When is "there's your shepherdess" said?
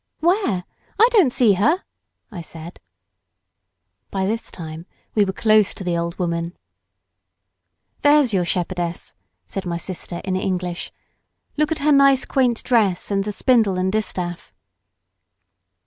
8.01-9.13